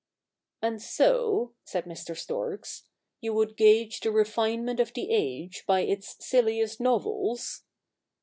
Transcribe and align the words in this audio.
'And 0.63 0.81
so,' 0.81 1.53
said 1.63 1.85
Mr. 1.85 2.17
Storks,' 2.17 2.87
you 3.21 3.35
would 3.35 3.55
gauge 3.55 3.99
the 3.99 4.09
refinement 4.11 4.79
of 4.79 4.93
the 4.95 5.11
age 5.13 5.63
by 5.67 5.81
its 5.81 6.15
silliest 6.25 6.79
novels 6.81 7.61